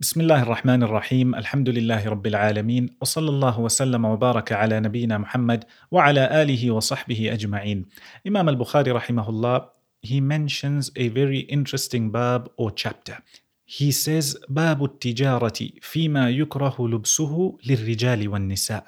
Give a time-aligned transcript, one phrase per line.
[0.00, 5.64] بسم الله الرحمن الرحيم الحمد لله رب العالمين وصلى الله وسلم وبارك على نبينا محمد
[5.90, 7.86] وعلى آله وصحبه أجمعين
[8.24, 9.68] Imam al-Bukhari rahimahullah
[10.00, 13.18] he mentions a very interesting bab or chapter.
[13.66, 18.84] He says باب التجارة فيما يكره لبسه للرجال والنساء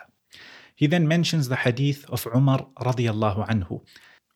[0.76, 3.82] He then mentions the hadith of Umar radiallahu anhu.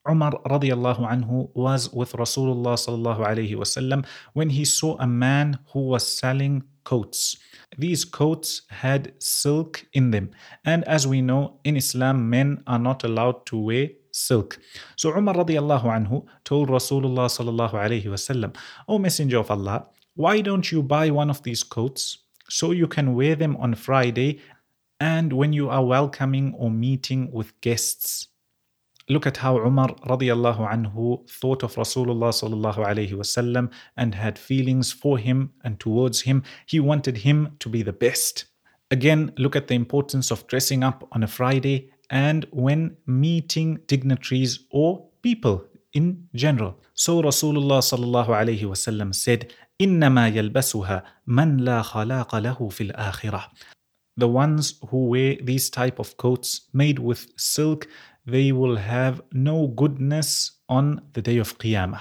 [0.09, 5.81] Umar radiallahu anhu was with Rasulullah sallallahu alayhi wasallam when he saw a man who
[5.89, 7.37] was selling coats.
[7.77, 10.31] These coats had silk in them.
[10.65, 14.59] And as we know, in Islam, men are not allowed to wear silk.
[14.97, 18.57] So Umar radiallahu anhu told Rasulullah sallallahu alayhi wasallam,
[18.89, 23.15] O Messenger of Allah, why don't you buy one of these coats so you can
[23.15, 24.41] wear them on Friday
[25.01, 28.29] and when you are welcoming or meeting with guests?
[29.10, 34.92] Look at how Umar radiallahu anhu thought of Rasulullah sallallahu alayhi wasallam and had feelings
[34.92, 36.44] for him and towards him.
[36.66, 38.46] He wanted him to be the best.
[38.90, 44.60] Again, look at the importance of dressing up on a Friday and when meeting dignitaries
[44.70, 46.78] or people in general.
[46.94, 53.44] So Rasulullah sallallahu alayhi wasallam said, إنما يلبسها من لا خلاق له في الآخرة.
[54.18, 57.88] The ones who wear these type of coats made with silk
[58.27, 62.01] they will have no goodness on the day of Qiyamah.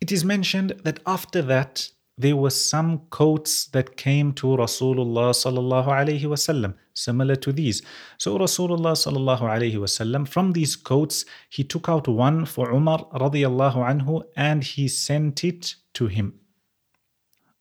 [0.00, 5.86] It is mentioned that after that, there were some coats that came to Rasulullah sallallahu
[6.22, 7.82] wasallam, similar to these.
[8.18, 9.40] So Rasulullah sallallahu
[9.80, 15.44] wasallam, from these coats, he took out one for Umar radiallahu anhu and he sent
[15.44, 16.40] it to him.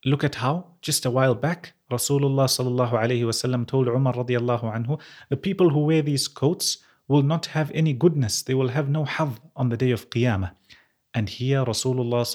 [0.05, 2.91] Look at how just a while back Rasulullah sallallahu
[3.25, 7.93] wasallam told Umar radiallahu anhu, the people who wear these coats will not have any
[7.93, 8.41] goodness.
[8.41, 10.51] They will have no hadh on the day of Qiyamah.
[11.13, 12.25] And here Rasulullah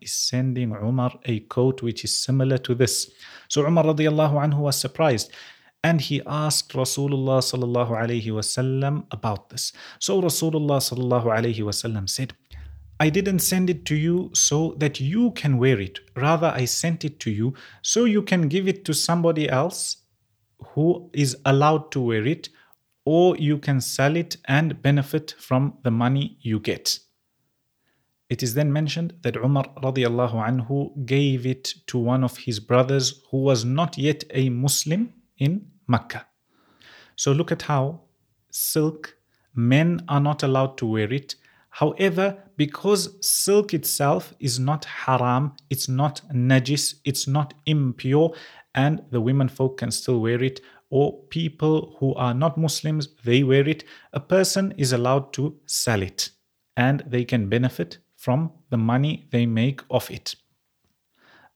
[0.00, 3.10] is sending Umar a coat which is similar to this.
[3.48, 5.32] So Umar radiallahu anhu was surprised.
[5.82, 9.72] And he asked Rasulullah alayhi wasallam about this.
[9.98, 12.34] So Rasulullah alayhi wasallam said,
[13.00, 16.00] I didn't send it to you so that you can wear it.
[16.14, 19.96] Rather, I sent it to you so you can give it to somebody else
[20.74, 22.48] who is allowed to wear it
[23.04, 26.98] or you can sell it and benefit from the money you get.
[28.28, 33.22] It is then mentioned that Umar radiallahu anhu gave it to one of his brothers
[33.30, 36.26] who was not yet a Muslim in Mecca.
[37.16, 38.00] So look at how
[38.50, 39.16] silk,
[39.54, 41.34] men are not allowed to wear it.
[41.68, 48.32] However, because silk itself is not haram, it's not najis, it's not impure,
[48.74, 50.60] and the women folk can still wear it,
[50.90, 56.02] or people who are not Muslims, they wear it, a person is allowed to sell
[56.02, 56.30] it
[56.76, 60.34] and they can benefit from the money they make off it.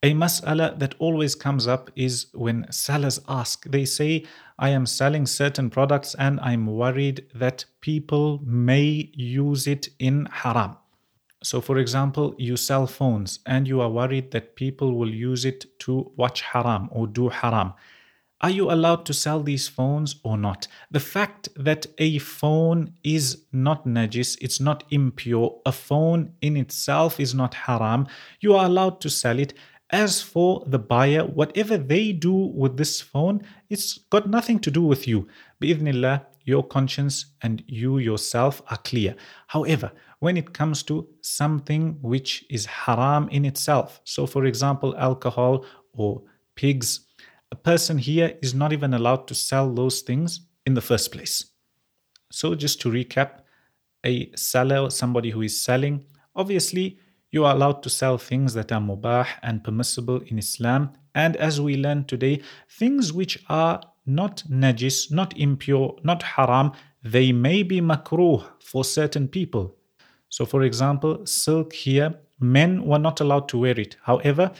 [0.03, 4.25] A mas'ala that always comes up is when sellers ask, they say,
[4.59, 10.77] I am selling certain products and I'm worried that people may use it in haram.
[11.43, 15.65] So, for example, you sell phones and you are worried that people will use it
[15.79, 17.73] to watch haram or do haram.
[18.41, 20.67] Are you allowed to sell these phones or not?
[20.91, 27.19] The fact that a phone is not najis, it's not impure, a phone in itself
[27.19, 28.07] is not haram,
[28.39, 29.53] you are allowed to sell it.
[29.89, 34.81] As for the buyer, whatever they do with this phone, it's got nothing to do
[34.81, 35.27] with you.
[35.61, 39.15] Bi'idhnillah, your conscience and you yourself are clear.
[39.47, 45.65] However, when it comes to something which is haram in itself, so for example, alcohol
[45.91, 46.23] or
[46.55, 47.01] pigs,
[47.51, 51.51] a person here is not even allowed to sell those things in the first place.
[52.31, 53.41] So, just to recap,
[54.05, 56.05] a seller, somebody who is selling,
[56.35, 56.97] obviously
[57.29, 60.93] you are allowed to sell things that are mubah and permissible in Islam.
[61.13, 66.71] And as we learn today, things which are not najis, not impure, not haram,
[67.03, 69.75] they may be makruh for certain people.
[70.29, 73.97] So, for example, silk here, men were not allowed to wear it.
[74.03, 74.51] However,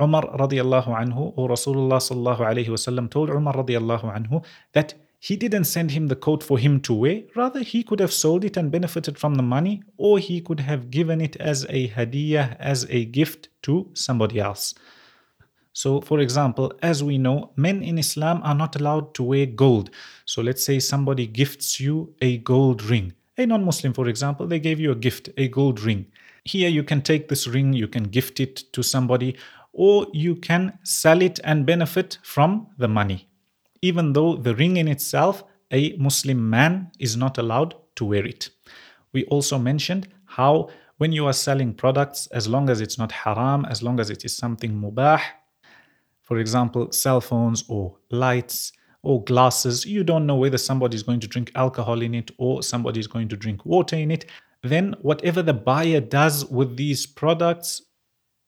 [0.00, 5.64] Umar radiallahu anhu or Rasulullah sallallahu alayhi wasallam told Umar radiallahu anhu that he didn't
[5.64, 8.70] send him the coat for him to wear, rather he could have sold it and
[8.70, 13.06] benefited from the money or he could have given it as a hadiyah, as a
[13.06, 14.74] gift to somebody else.
[15.74, 19.90] So, for example, as we know, men in Islam are not allowed to wear gold.
[20.24, 23.12] So, let's say somebody gifts you a gold ring.
[23.36, 26.06] A non Muslim, for example, they gave you a gift, a gold ring.
[26.44, 29.36] Here, you can take this ring, you can gift it to somebody,
[29.72, 33.28] or you can sell it and benefit from the money.
[33.82, 35.42] Even though the ring in itself,
[35.72, 38.50] a Muslim man is not allowed to wear it.
[39.12, 40.68] We also mentioned how
[40.98, 44.24] when you are selling products, as long as it's not haram, as long as it
[44.24, 45.20] is something mubah,
[46.24, 48.72] for example, cell phones or lights
[49.02, 52.62] or glasses, you don't know whether somebody is going to drink alcohol in it or
[52.62, 54.24] somebody is going to drink water in it,
[54.62, 57.82] then whatever the buyer does with these products,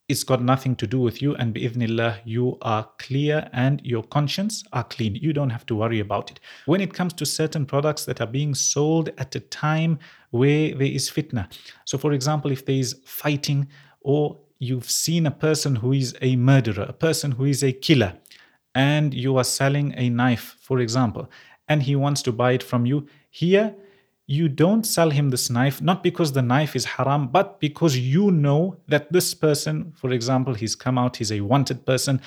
[0.09, 1.35] it's got nothing to do with you.
[1.35, 5.17] And bi'idhnillah, you are clear and your conscience are clean.
[5.17, 6.41] You don't have to worry about it.
[6.65, 9.99] When it comes to certain products that are being sold at a time
[10.31, 11.53] where there is fitna.
[11.85, 13.69] So, for example, if there is fighting
[14.01, 18.15] or you've seen a person who is a murderer, a person who is a killer,
[18.75, 21.31] and you are selling a knife, for example,
[21.69, 23.75] and he wants to buy it from you, here
[24.27, 28.31] you don't sell him this knife not because the knife is haram, but because you
[28.31, 32.21] know that this person, for example, he's come out, he's a wanted person,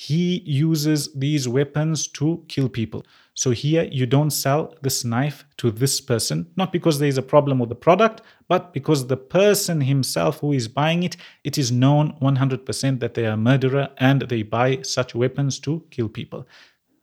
[0.00, 3.04] he uses these weapons to kill people.
[3.34, 7.30] So here you don't sell this knife to this person, not because there is a
[7.34, 11.72] problem with the product, but because the person himself who is buying it, it is
[11.72, 16.46] known 100% that they are a murderer and they buy such weapons to kill people.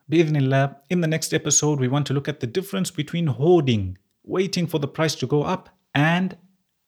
[0.10, 4.68] Bi'idhnillah, in the next episode, we want to look at the difference between hoarding, waiting
[4.68, 6.38] for the price to go up, and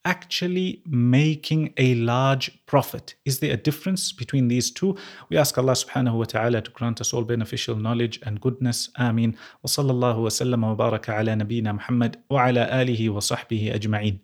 [0.08, 3.16] actually making a large profit.
[3.26, 4.96] Is there a difference between these two?
[5.30, 8.90] We ask Allah subhanahu wa ta'ala to grant us all beneficial knowledge and goodness.
[8.98, 9.36] Ameen.
[9.64, 14.20] Wa sallallahu wa sallam wa baraka ala nabiyyina Muhammad wa ala alihi wa sahbihi ajma'in.